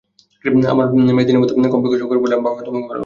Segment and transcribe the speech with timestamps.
[0.71, 2.99] আমার মেয়ে দিনের মধ্যে কমপক্ষে অসংখ্যবার বলে বাবা আমি তোমাকে অনেক ভালোবাসি।